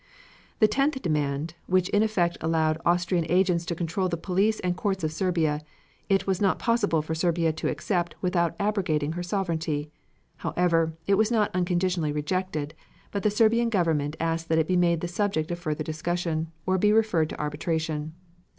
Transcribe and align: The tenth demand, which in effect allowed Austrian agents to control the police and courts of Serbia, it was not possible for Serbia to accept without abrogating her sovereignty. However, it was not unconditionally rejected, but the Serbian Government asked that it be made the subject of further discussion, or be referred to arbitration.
The 0.57 0.67
tenth 0.67 0.99
demand, 0.99 1.53
which 1.67 1.87
in 1.89 2.01
effect 2.01 2.35
allowed 2.41 2.81
Austrian 2.87 3.23
agents 3.29 3.65
to 3.67 3.75
control 3.75 4.09
the 4.09 4.17
police 4.17 4.59
and 4.61 4.75
courts 4.75 5.03
of 5.03 5.11
Serbia, 5.11 5.61
it 6.09 6.25
was 6.25 6.41
not 6.41 6.57
possible 6.57 7.03
for 7.03 7.13
Serbia 7.13 7.53
to 7.53 7.69
accept 7.69 8.15
without 8.19 8.55
abrogating 8.59 9.11
her 9.11 9.21
sovereignty. 9.21 9.91
However, 10.37 10.97
it 11.05 11.19
was 11.19 11.29
not 11.29 11.53
unconditionally 11.53 12.11
rejected, 12.11 12.73
but 13.11 13.21
the 13.21 13.29
Serbian 13.29 13.69
Government 13.69 14.15
asked 14.19 14.49
that 14.49 14.57
it 14.57 14.67
be 14.67 14.75
made 14.75 15.01
the 15.01 15.07
subject 15.07 15.51
of 15.51 15.59
further 15.59 15.83
discussion, 15.83 16.51
or 16.65 16.79
be 16.79 16.91
referred 16.91 17.29
to 17.29 17.39
arbitration. 17.39 18.15